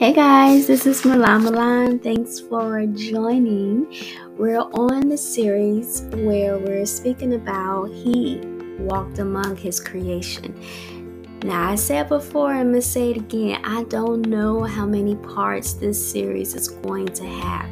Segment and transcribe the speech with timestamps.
[0.00, 1.98] Hey guys, this is Milan Milan.
[1.98, 3.86] Thanks for joining.
[4.38, 8.40] We're on the series where we're speaking about He
[8.78, 10.58] walked among His creation.
[11.44, 13.60] Now, I said before, I'm to say it again.
[13.62, 17.68] I don't know how many parts this series is going to have,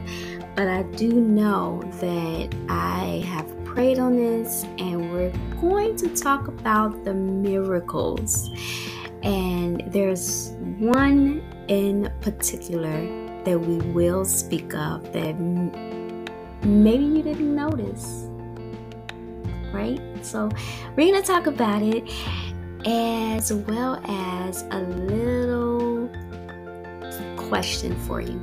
[0.54, 5.32] but I do know that I have prayed on this and we're
[5.62, 8.50] going to talk about the miracles.
[9.22, 13.06] And there's one in particular
[13.44, 15.38] that we will speak of that
[16.64, 18.26] maybe you didn't notice.
[19.72, 20.00] Right?
[20.22, 20.48] So,
[20.96, 22.04] we're going to talk about it
[22.86, 26.08] as well as a little
[27.36, 28.40] question for you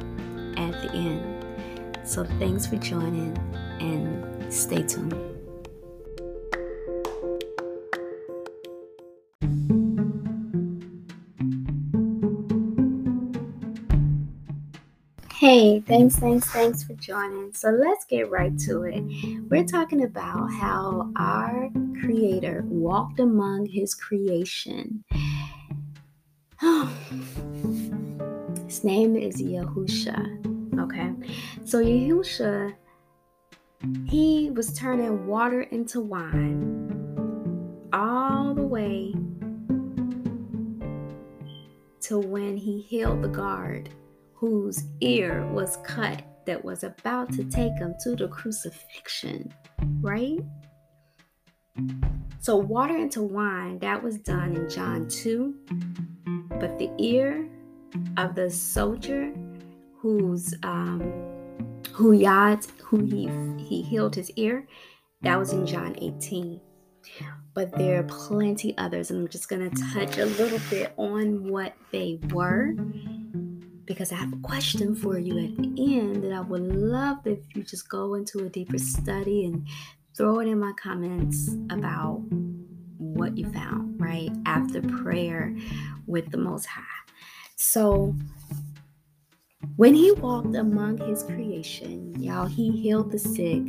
[0.55, 2.07] at the end.
[2.07, 3.37] So, thanks for joining
[3.79, 5.34] and stay tuned.
[15.47, 17.53] Hey, thanks, thanks, thanks for joining.
[17.53, 19.03] So let's get right to it.
[19.47, 21.69] We're talking about how our
[22.01, 25.03] Creator walked among His creation.
[28.65, 30.79] His name is Yahusha.
[30.79, 31.13] Okay,
[31.63, 32.73] so Yahusha,
[34.07, 36.89] he was turning water into wine
[37.93, 39.13] all the way
[42.01, 43.91] to when he healed the guard
[44.35, 49.51] whose ear was cut that was about to take him to the crucifixion,
[50.01, 50.39] right?
[52.39, 55.55] So, water into wine, that was done in John 2.
[56.59, 57.49] But the ear
[58.17, 59.33] of the soldier
[59.97, 61.01] who's um
[61.91, 63.29] who Yad, who he
[63.63, 64.67] he healed his ear,
[65.21, 66.61] that was in John 18.
[67.53, 71.73] But there are plenty others, and I'm just gonna touch a little bit on what
[71.91, 72.75] they were
[73.85, 77.39] because I have a question for you at the end that I would love if
[77.55, 79.67] you just go into a deeper study and
[80.17, 82.23] throw it in my comments about
[82.97, 84.31] what you found, right?
[84.45, 85.55] After prayer
[86.07, 86.83] with the Most High.
[87.55, 88.15] So,
[89.77, 93.63] when he walked among his creation, y'all, he healed the sick,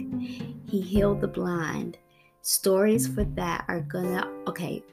[0.69, 1.99] he healed the blind.
[2.43, 4.85] Stories for that are gonna, okay,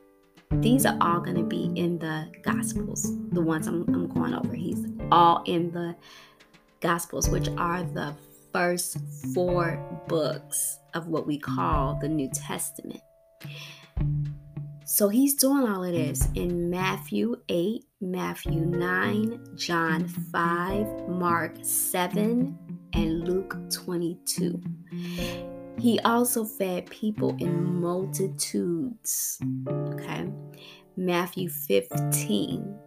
[0.61, 4.53] these are all going to be in the Gospels, the ones I'm, I'm going over.
[4.53, 5.95] He's all in the
[6.81, 8.15] Gospels, which are the
[8.51, 8.97] first
[9.33, 13.01] four books of what we call the New Testament.
[14.85, 22.57] So he's doing all of this in Matthew 8, Matthew 9, John 5, Mark 7,
[22.93, 24.61] and Luke 22.
[25.77, 29.39] He also fed people in multitudes.
[29.67, 30.31] Okay.
[30.95, 32.79] Matthew 15.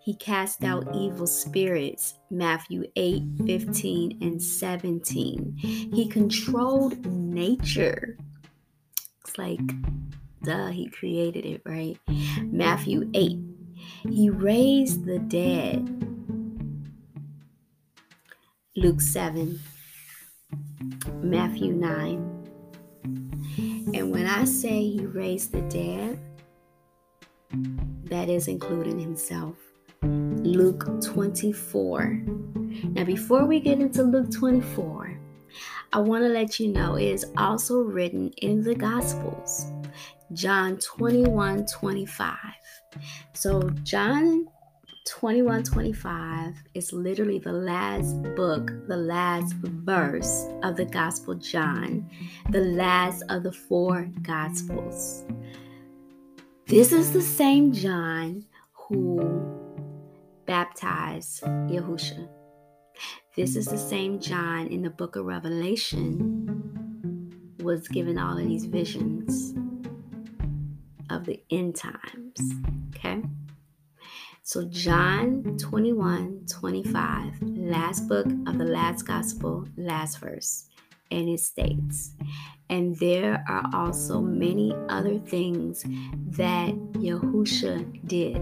[0.00, 2.14] He cast out evil spirits.
[2.30, 5.54] Matthew 8, 15, and 17.
[5.56, 8.16] He controlled nature.
[9.20, 9.60] It's like,
[10.42, 11.98] duh, he created it, right?
[12.42, 13.38] Matthew 8.
[14.10, 15.90] He raised the dead.
[18.76, 19.58] Luke 7.
[21.22, 22.33] Matthew 9.
[23.92, 26.18] And when I say he raised the dead,
[28.04, 29.56] that is including himself.
[30.02, 32.22] Luke 24.
[32.92, 35.18] Now, before we get into Luke 24,
[35.92, 39.66] I want to let you know it is also written in the Gospels,
[40.32, 42.36] John 21 25.
[43.32, 44.46] So, John
[45.04, 52.08] 2125 is literally the last book, the last verse of the Gospel John,
[52.48, 55.24] the last of the four Gospels.
[56.66, 59.20] This is the same John who
[60.46, 62.26] baptized Yahusha.
[63.36, 66.50] This is the same John in the book of Revelation
[67.62, 69.54] was given all of these visions
[71.10, 72.54] of the end times.
[72.94, 73.22] Okay?
[74.46, 80.68] So, John 21 25, last book of the last gospel, last verse.
[81.10, 82.12] And it states,
[82.68, 85.82] and there are also many other things
[86.36, 88.38] that Yahusha did,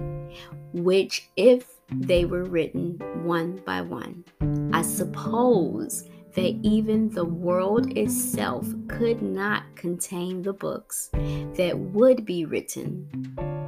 [0.72, 4.24] which, if they were written one by one,
[4.72, 12.44] I suppose that even the world itself could not contain the books that would be
[12.44, 13.06] written.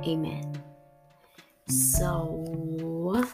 [0.04, 0.63] Amen.
[1.68, 3.24] So,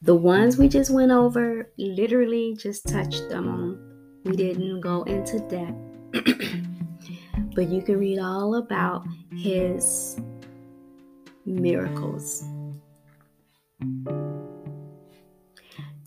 [0.00, 4.22] the ones we just went over, literally just touched them on.
[4.24, 5.76] We didn't go into depth.
[7.54, 9.04] but you can read all about
[9.36, 10.20] his
[11.44, 12.44] miracles.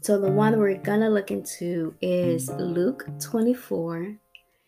[0.01, 4.15] So the one we're to look into is Luke 24.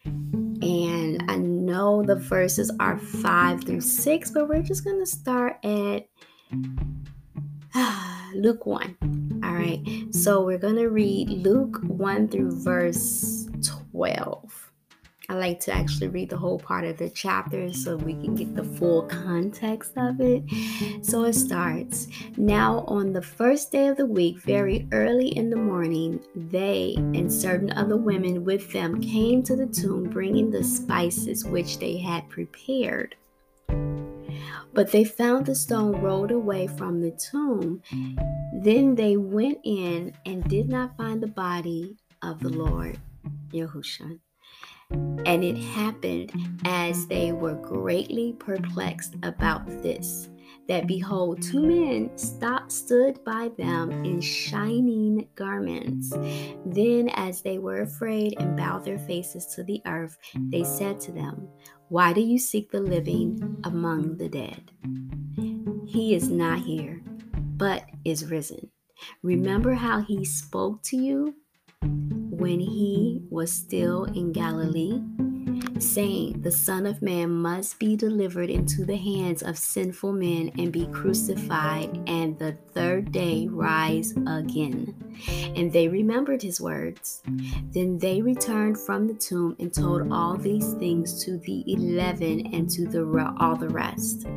[0.06, 1.38] And I
[1.68, 6.08] know the verses are 5 through 6, but we're just going to start at
[8.36, 9.42] Luke 1.
[9.44, 9.84] All right.
[10.12, 13.48] So we're going to read Luke 1 through verse
[13.92, 14.67] 12.
[15.30, 18.56] I like to actually read the whole part of the chapter so we can get
[18.56, 20.44] the full context of it.
[21.04, 22.08] So it starts
[22.38, 27.32] Now, on the first day of the week, very early in the morning, they and
[27.32, 32.30] certain other women with them came to the tomb bringing the spices which they had
[32.30, 33.18] prepared.
[34.74, 37.82] But they found the stone rolled away from the tomb.
[38.54, 42.98] Then they went in and did not find the body of the Lord,
[43.52, 44.20] Yahushua.
[44.90, 46.32] And it happened
[46.66, 50.30] as they were greatly perplexed about this,
[50.70, 56.12] that behold, two men stopped, stood by them in shining garments.
[56.66, 61.12] Then, as they were afraid and bowed their faces to the earth, they said to
[61.12, 61.50] them,
[61.90, 64.72] Why do you seek the living among the dead?
[65.86, 67.02] He is not here,
[67.36, 68.72] but is risen.
[69.24, 71.36] Remember how he spoke to you
[72.38, 75.02] when he was still in Galilee,
[75.80, 80.72] saying, The Son of Man must be delivered into the hands of sinful men and
[80.72, 84.94] be crucified, and the third day rise again.
[85.56, 87.24] And they remembered his words.
[87.72, 92.70] Then they returned from the tomb and told all these things to the eleven and
[92.72, 94.28] to the, all the rest.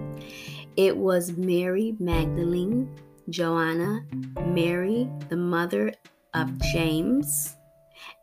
[0.77, 2.91] It was Mary Magdalene,
[3.29, 4.05] Joanna,
[4.47, 5.93] Mary, the mother
[6.33, 7.57] of James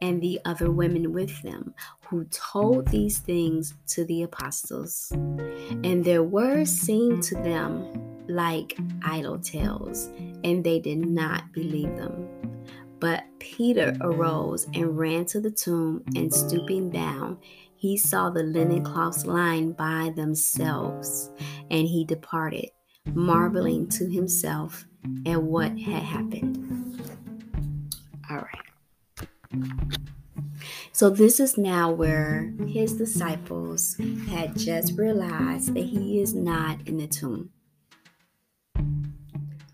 [0.02, 1.74] and the other women with them,
[2.08, 5.12] who told these things to the apostles.
[5.12, 10.06] And their words seemed to them like idle tales,
[10.44, 12.28] and they did not believe them.
[13.00, 17.38] But Peter arose and ran to the tomb, and stooping down,
[17.76, 21.30] he saw the linen cloths lying by themselves,
[21.70, 22.72] and he departed,
[23.14, 24.88] marveling to himself
[25.26, 27.00] at what had happened.
[28.30, 28.67] All right.
[30.92, 33.96] So, this is now where his disciples
[34.30, 37.52] had just realized that he is not in the tomb.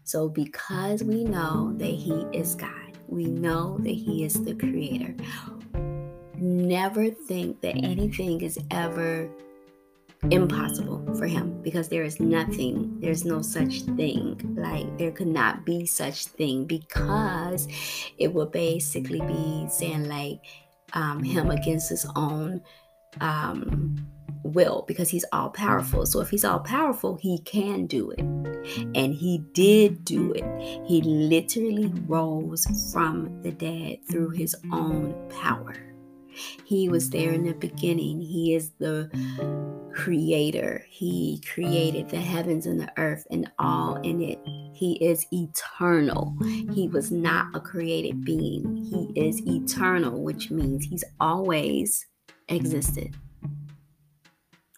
[0.03, 5.15] So, because we know that he is God, we know that he is the creator,
[6.35, 9.29] never think that anything is ever
[10.31, 14.55] impossible for him because there is nothing there's no such thing.
[14.57, 17.67] Like there could not be such thing because
[18.17, 20.39] it would basically be saying like
[20.93, 22.61] um, him against his own
[23.21, 24.07] um,
[24.43, 26.05] will because he's all powerful.
[26.05, 28.21] So if he's all powerful he can do it.
[28.95, 30.45] And he did do it.
[30.87, 35.92] He literally rose from the dead through his own power
[36.65, 38.21] he was there in the beginning.
[38.21, 39.09] He is the
[39.93, 40.85] creator.
[40.89, 44.39] He created the heavens and the earth and all in it.
[44.73, 46.35] He is eternal.
[46.73, 48.75] He was not a created being.
[48.77, 52.05] He is eternal, which means he's always
[52.49, 53.15] existed.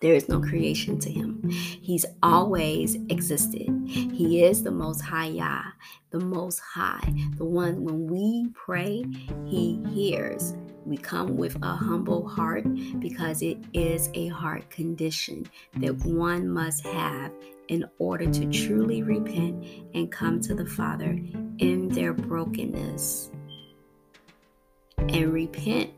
[0.01, 1.49] There is no creation to him.
[1.49, 3.69] He's always existed.
[3.87, 5.63] He is the most high Yah,
[6.11, 9.05] the most high, the one when we pray,
[9.45, 10.53] he hears.
[10.85, 12.63] We come with a humble heart
[12.99, 17.31] because it is a heart condition that one must have
[17.69, 19.65] in order to truly repent
[19.95, 21.19] and come to the Father
[21.57, 23.31] in their brokenness.
[24.97, 25.91] And repent,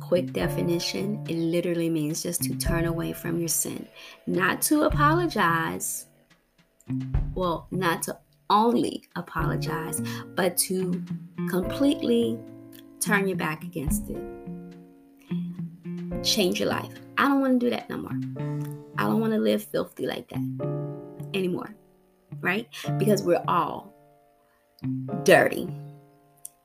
[0.00, 3.88] quick definition, it literally means just to turn away from your sin,
[4.26, 6.06] not to apologize.
[7.34, 8.18] Well, not to
[8.50, 10.02] only apologize,
[10.34, 11.02] but to
[11.48, 12.38] completely
[13.04, 14.22] turn your back against it.
[16.22, 16.92] Change your life.
[17.18, 18.18] I don't want to do that no more.
[18.96, 21.74] I don't want to live filthy like that anymore.
[22.40, 22.66] Right?
[22.98, 23.94] Because we're all
[25.22, 25.68] dirty.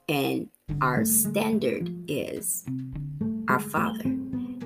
[0.08, 0.50] And
[0.82, 2.66] our standard is
[3.48, 4.04] our Father.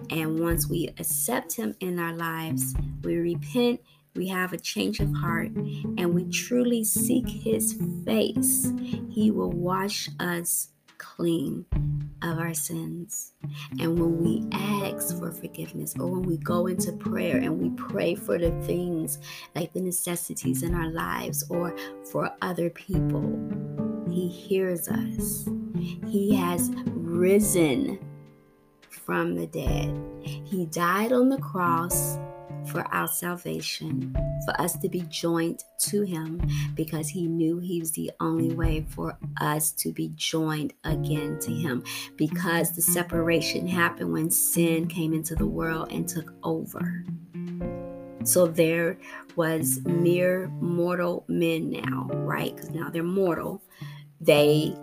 [0.10, 3.82] And once we accept Him in our lives, we repent,
[4.16, 8.72] we have a change of heart, and we truly seek His face,
[9.10, 11.66] He will wash us clean
[12.22, 13.34] of our sins.
[13.80, 18.16] And when we ask for forgiveness or when we go into prayer and we pray
[18.16, 19.20] for the things
[19.56, 21.76] like the necessities in our lives or
[22.12, 23.40] for other people,
[24.10, 25.50] He hears us.
[26.08, 28.00] He has risen
[28.90, 30.00] from the dead.
[30.22, 32.18] He died on the cross
[32.68, 34.16] for our salvation,
[34.46, 36.42] for us to be joined to Him,
[36.76, 41.52] because He knew He was the only way for us to be joined again to
[41.52, 41.84] Him.
[42.16, 47.06] Because the separation happened when sin came into the world and took over.
[48.24, 48.98] So there
[49.36, 52.56] was mere mortal men now, right?
[52.56, 53.62] Because now they're mortal.
[54.22, 54.76] They,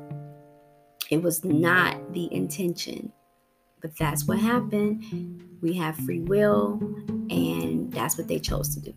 [1.11, 3.13] it was not the intention,
[3.81, 5.43] but that's what happened.
[5.61, 6.81] We have free will,
[7.31, 8.95] and that's what they chose to do.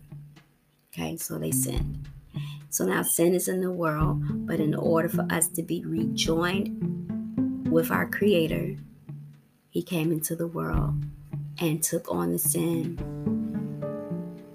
[0.92, 2.08] Okay, so they sinned.
[2.70, 7.70] So now sin is in the world, but in order for us to be rejoined
[7.70, 8.76] with our Creator,
[9.70, 10.94] He came into the world
[11.58, 12.96] and took on the sin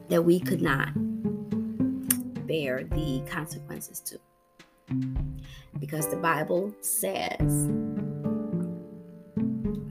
[0.09, 0.89] that we could not
[2.48, 4.19] bear the consequences to.
[5.79, 7.69] Because the Bible says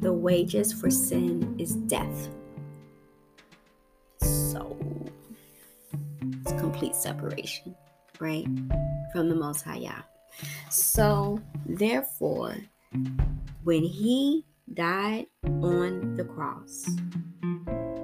[0.09, 2.31] the wages for sin is death.
[4.23, 4.75] So
[6.41, 7.77] it's complete separation,
[8.19, 8.47] right?
[9.13, 10.01] From the Most High Yah.
[10.71, 12.57] So therefore,
[13.65, 16.89] when he died on the cross,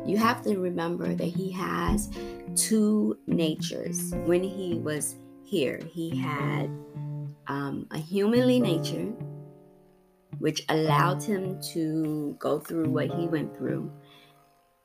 [0.05, 2.11] you have to remember that he has
[2.55, 4.13] two natures.
[4.27, 6.67] When he was here, he had
[7.47, 9.11] um, a humanly nature,
[10.39, 13.91] which allowed him to go through what he went through,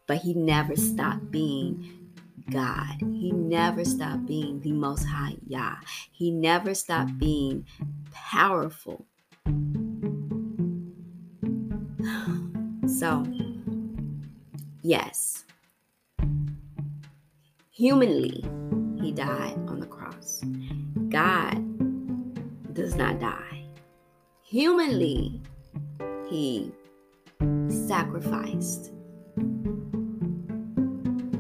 [0.08, 2.10] but he never stopped being
[2.52, 2.96] God.
[3.00, 5.76] He never stopped being the Most High Yah.
[6.12, 7.66] He never stopped being
[8.12, 9.06] powerful.
[12.88, 13.24] So,
[14.82, 15.46] Yes.
[17.72, 18.44] Humanly,
[19.02, 20.42] he died on the cross.
[21.10, 21.54] God
[22.74, 23.59] does not die.
[24.50, 25.40] Humanly,
[26.00, 26.28] mm-hmm.
[26.28, 26.72] he
[27.88, 28.92] sacrificed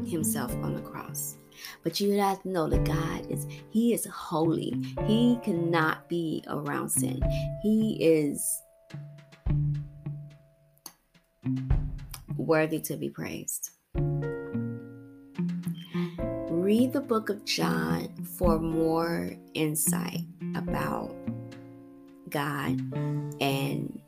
[0.07, 1.35] himself on the cross.
[1.83, 4.75] But you have to know that God is He is holy.
[5.07, 7.19] He cannot be around sin.
[7.63, 8.61] He is
[12.37, 13.71] worthy to be praised.
[16.51, 21.15] Read the book of John for more insight about
[22.29, 22.79] God
[23.41, 23.99] and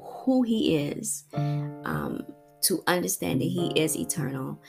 [0.00, 2.24] who He is, um,
[2.62, 4.60] to understand that He is eternal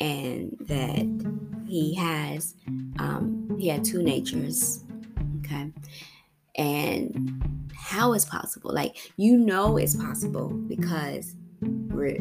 [0.00, 1.06] and that
[1.66, 2.54] He has
[2.98, 4.84] um, He had two natures.
[5.40, 5.72] Okay,
[6.56, 8.72] and how is possible?
[8.72, 11.34] Like you know it's possible because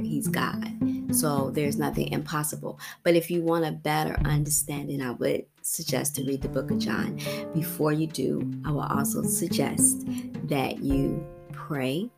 [0.02, 0.74] he's God.
[1.12, 2.80] So there's nothing impossible.
[3.04, 6.80] But if you want a better understanding, I would suggest to read the book of
[6.80, 7.20] John.
[7.54, 10.06] Before you do, I will also suggest
[10.46, 12.10] that you pray,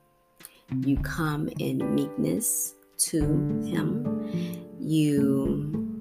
[0.85, 3.21] you come in meekness to
[3.65, 5.97] him, you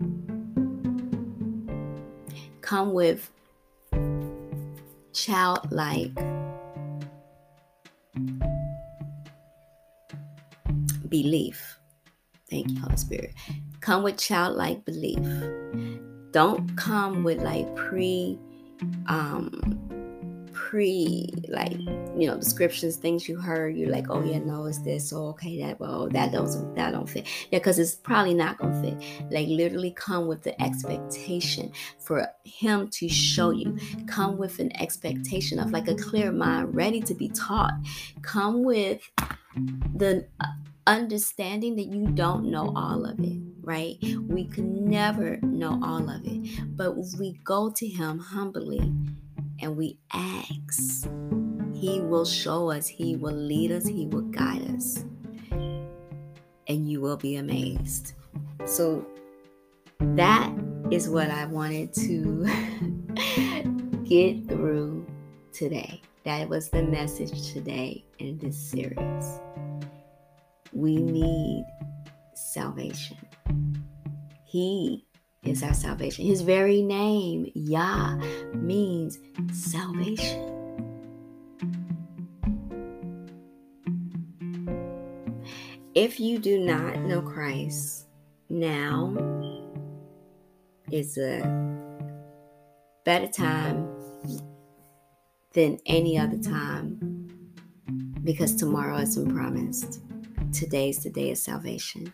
[2.61, 3.31] come with
[5.15, 6.15] childlike
[11.09, 11.79] belief.
[12.51, 13.35] Thank you, Holy Spirit.
[13.81, 15.19] Come with childlike belief.
[16.33, 18.39] Don't come with like pre
[19.07, 19.79] um
[20.53, 25.13] pre like you know descriptions things you heard you're like oh yeah no it's this
[25.13, 27.27] oh okay that well that doesn't that don't fit.
[27.51, 29.31] Yeah because it's probably not gonna fit.
[29.31, 33.79] Like literally come with the expectation for him to show you.
[34.07, 37.73] Come with an expectation of like a clear mind ready to be taught.
[38.23, 39.01] Come with
[39.95, 40.27] the
[40.89, 46.23] understanding that you don't know all of it right we can never know all of
[46.25, 48.81] it but we go to him humbly
[49.61, 51.09] and we ask,
[51.75, 55.05] He will show us, He will lead us, He will guide us.
[55.51, 58.13] And you will be amazed.
[58.67, 59.07] So
[60.01, 60.53] that
[60.91, 62.45] is what I wanted to
[64.05, 65.07] get through
[65.53, 66.03] today.
[66.25, 69.41] That was the message today in this series.
[70.73, 71.65] We need
[72.35, 73.17] salvation.
[74.45, 75.07] He
[75.45, 76.25] is our salvation.
[76.25, 78.17] His very name, Yah,
[78.55, 79.19] means
[79.53, 80.55] salvation.
[85.95, 88.07] If you do not know Christ,
[88.49, 89.17] now
[90.93, 91.41] is a
[93.05, 93.89] better time
[95.55, 97.29] than any other time
[98.23, 100.01] because tomorrow isn't promised.
[100.53, 102.13] Today's the day of salvation.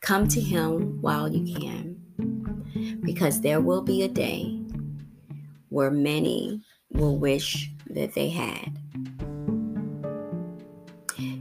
[0.00, 4.60] Come to Him while you can, because there will be a day
[5.68, 8.76] where many will wish that they had.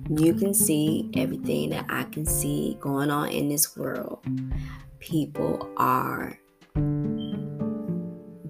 [0.10, 4.24] You can see everything that I can see going on in this world.
[5.00, 6.38] People are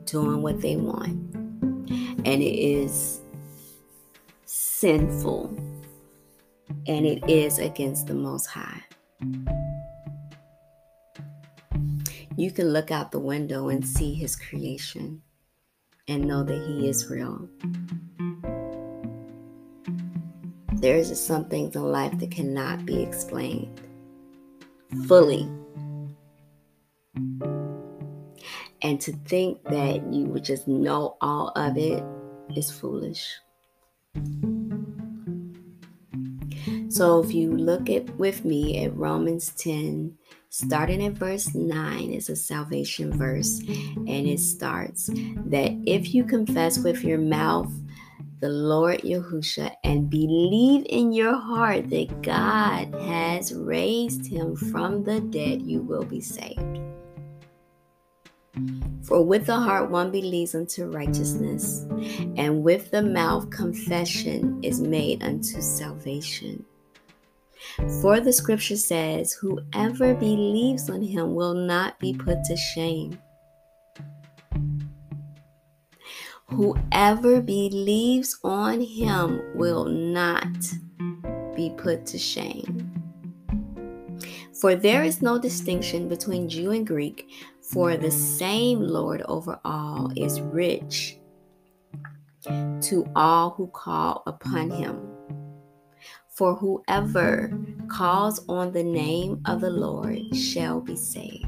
[0.05, 3.21] doing what they want, and it is
[4.45, 5.57] sinful
[6.87, 8.83] and it is against the Most High.
[12.35, 15.21] You can look out the window and see His creation
[16.07, 17.47] and know that He is real.
[20.73, 23.79] There is some things in life that cannot be explained
[25.07, 25.49] fully.
[28.81, 32.03] And to think that you would just know all of it
[32.55, 33.39] is foolish.
[36.93, 40.15] So if you look at with me at Romans 10,
[40.49, 46.77] starting at verse 9 is a salvation verse, and it starts that if you confess
[46.77, 47.73] with your mouth
[48.41, 55.19] the Lord Yahusha and believe in your heart that God has raised him from the
[55.19, 56.79] dead, you will be saved.
[59.01, 61.87] For with the heart one believes unto righteousness,
[62.37, 66.63] and with the mouth confession is made unto salvation.
[68.01, 73.17] For the scripture says, Whoever believes on him will not be put to shame.
[76.47, 80.55] Whoever believes on him will not
[81.55, 82.91] be put to shame.
[84.59, 87.29] For there is no distinction between Jew and Greek,
[87.61, 91.17] for the same Lord over all is rich
[92.43, 95.12] to all who call upon him.
[96.35, 97.55] For whoever
[97.87, 101.45] calls on the name of the Lord shall be saved.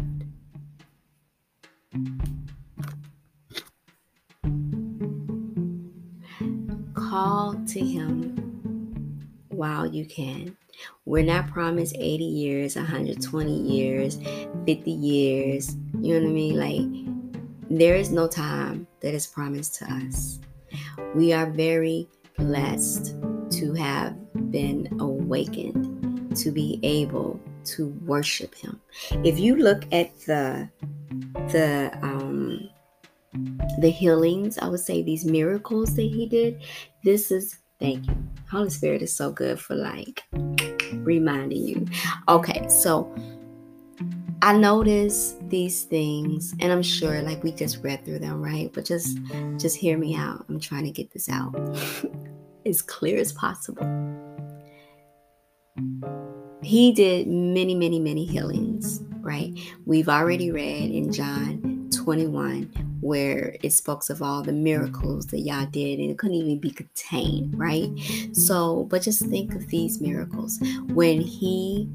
[6.93, 8.35] Call to him
[9.49, 10.55] while you can.
[11.05, 14.19] We're not promised 80 years, 120 years,
[14.67, 15.75] 50 years.
[15.99, 16.59] You know what I mean?
[16.59, 20.39] Like, there is no time that is promised to us.
[21.15, 23.15] We are very blessed
[23.59, 24.15] to have
[24.51, 28.81] been awakened to be able to worship him.
[29.23, 30.69] If you look at the
[31.51, 32.69] the um
[33.79, 36.63] the healings, I would say these miracles that he did,
[37.03, 38.17] this is thank you.
[38.49, 40.23] Holy Spirit is so good for like
[40.93, 41.85] reminding you.
[42.29, 43.13] Okay, so
[44.41, 48.71] I notice these things and I'm sure like we just read through them, right?
[48.73, 49.17] But just
[49.57, 50.45] just hear me out.
[50.47, 51.55] I'm trying to get this out.
[52.65, 53.85] as clear as possible.
[56.61, 59.53] He did many, many, many healings, right?
[59.85, 65.65] We've already read in John 21 where it speaks of all the miracles that Yah
[65.65, 67.89] did and it couldn't even be contained, right?
[68.33, 70.59] So, but just think of these miracles.
[70.87, 71.89] When he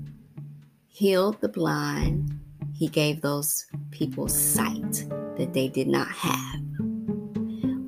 [0.86, 2.38] healed the blind,
[2.72, 5.04] he gave those people sight
[5.36, 6.60] that they did not have.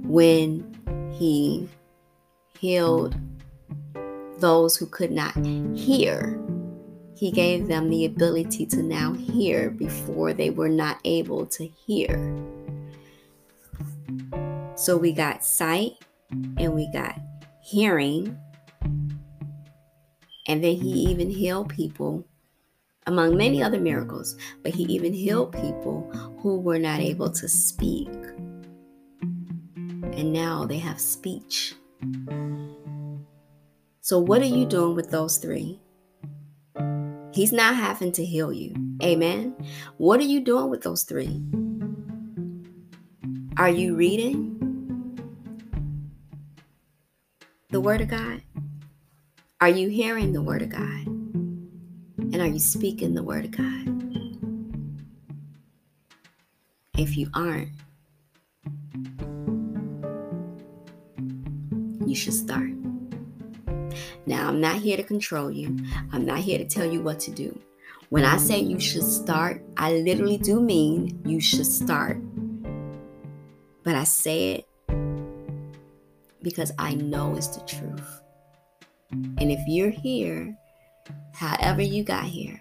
[0.05, 0.67] When
[1.13, 1.69] he
[2.63, 3.17] healed
[4.39, 5.35] those who could not
[5.75, 6.41] hear.
[7.17, 12.15] He gave them the ability to now hear before they were not able to hear.
[14.77, 15.95] So we got sight
[16.31, 17.19] and we got
[17.65, 18.39] hearing.
[20.47, 22.25] And then he even healed people
[23.09, 28.09] among many other miracles, but he even healed people who were not able to speak.
[30.15, 31.75] And now they have speech.
[34.01, 35.81] So, what are you doing with those three?
[37.33, 38.75] He's not having to heal you.
[39.03, 39.57] Amen.
[39.97, 41.43] What are you doing with those three?
[43.57, 44.59] Are you reading
[47.71, 48.43] the Word of God?
[49.61, 51.07] Are you hearing the Word of God?
[51.07, 53.89] And are you speaking the Word of God?
[56.99, 57.71] If you aren't,
[62.13, 62.69] you should start.
[64.27, 65.79] Now, I'm not here to control you.
[66.13, 67.59] I'm not here to tell you what to do.
[68.11, 72.19] When I say you should start, I literally do mean you should start.
[73.83, 74.69] But I say it
[76.43, 78.21] because I know it's the truth.
[79.11, 80.55] And if you're here,
[81.33, 82.61] however you got here,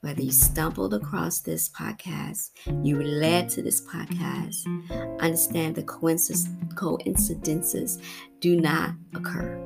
[0.00, 2.50] whether you stumbled across this podcast,
[2.84, 4.64] you were led to this podcast,
[5.20, 7.98] understand the coincidences
[8.40, 9.60] do not occur.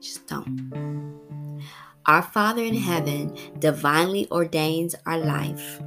[0.00, 1.62] Just don't.
[2.06, 5.80] Our Father in heaven divinely ordains our life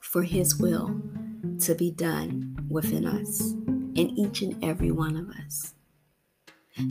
[0.00, 1.00] for His will
[1.60, 3.52] to be done within us,
[3.94, 5.74] in each and every one of us.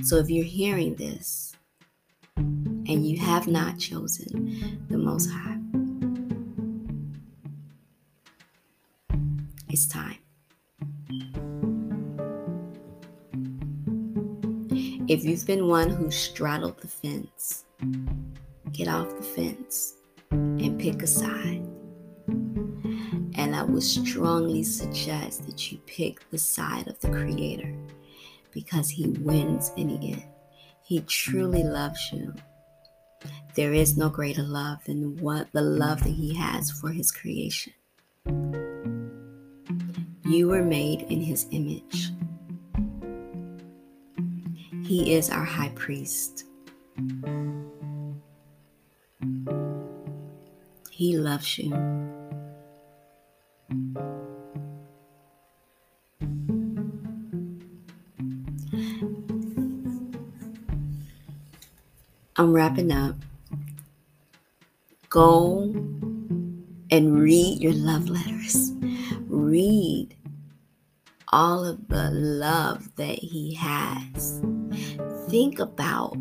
[0.04, 1.56] So if you're hearing this
[2.88, 5.58] and you have not chosen the Most High,
[9.70, 10.18] it's time.
[15.10, 17.66] If you've been one who straddled the fence,
[18.74, 19.94] get off the fence
[20.32, 21.66] and pick a side.
[23.36, 27.74] And I would strongly suggest that you pick the side of the Creator
[28.52, 30.26] because He wins in the end.
[30.84, 32.34] He truly loves you.
[33.56, 37.74] There is no greater love than what the love that He has for His creation.
[40.26, 42.12] You were made in His image.
[44.84, 46.46] He is our high priest.
[50.92, 52.07] He loves you.
[62.48, 63.14] I'm wrapping up.
[65.10, 65.64] Go
[66.90, 68.72] and read your love letters.
[69.28, 70.16] Read
[71.34, 74.42] all of the love that he has.
[75.28, 76.16] Think about,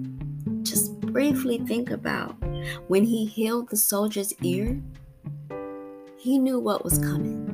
[0.64, 2.34] just briefly think about
[2.88, 4.82] when he healed the soldier's ear,
[6.18, 7.44] he knew what was coming.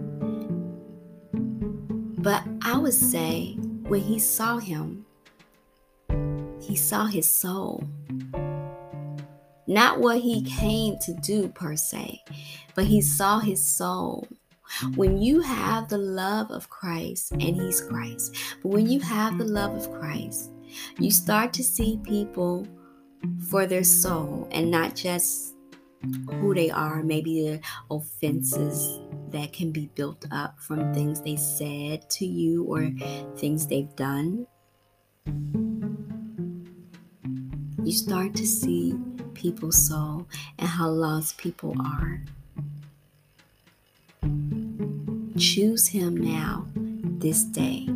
[2.21, 5.05] But I would say when he saw him,
[6.59, 7.85] he saw his soul.
[9.67, 10.59] Not what he mm-hmm.
[10.59, 12.23] came to do per se,
[12.75, 13.07] but he mm-hmm.
[13.07, 14.27] saw his soul.
[14.95, 19.45] When you have the love of Christ, and He's Christ, but when you have the
[19.45, 20.51] love of Christ,
[20.99, 22.67] you start to see people
[23.51, 25.55] for their soul and not just
[26.31, 27.61] who they are, maybe the
[27.95, 32.91] offenses that can be built up from things they said to you or
[33.37, 34.47] things they've done.
[37.85, 38.95] You start to see
[39.43, 40.27] people's soul
[40.57, 42.23] and how lost people are.
[45.37, 46.67] Choose Him now.
[47.19, 47.89] This day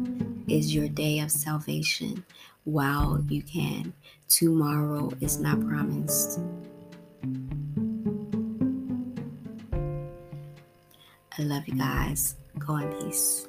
[0.49, 2.25] is your day of salvation
[2.65, 3.93] while you can.
[4.29, 6.41] Tomorrow is not promised.
[11.39, 12.35] I love you guys.
[12.59, 13.47] Go in peace.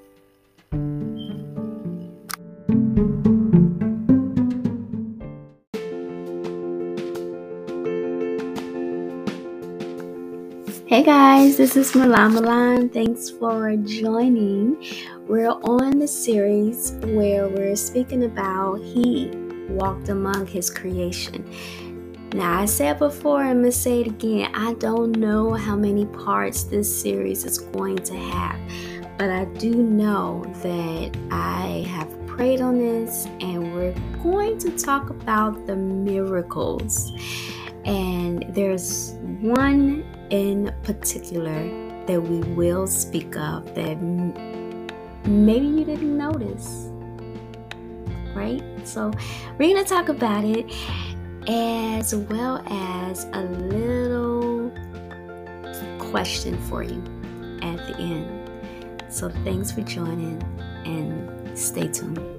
[10.98, 12.90] Hey guys, this is Milan Milan.
[12.90, 14.84] Thanks for joining.
[15.28, 19.30] We're on the series where we're speaking about He
[19.70, 21.46] walked among His creation.
[22.34, 24.50] Now, I said before, I'm going to say it again.
[24.56, 28.60] I don't know how many parts this series is going to have,
[29.20, 35.12] but I do know that I have prayed on this and we're going to talk
[35.12, 37.12] about the miracles.
[37.86, 41.68] And there's one in particular
[42.06, 43.96] that we will speak of that
[45.26, 46.90] maybe you didn't notice.
[48.36, 48.64] Right?
[48.84, 49.12] So,
[49.58, 50.72] we're going to talk about it
[51.50, 54.72] as well as a little
[55.98, 57.02] question for you
[57.62, 58.52] at the end.
[59.10, 60.42] So, thanks for joining
[60.86, 62.37] and stay tuned.